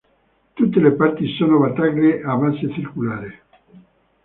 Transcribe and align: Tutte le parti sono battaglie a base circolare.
Tutte 0.53 0.79
le 0.79 0.93
parti 0.93 1.27
sono 1.37 1.59
battaglie 1.59 2.23
a 2.23 2.35
base 2.35 2.71
circolare. 2.73 3.41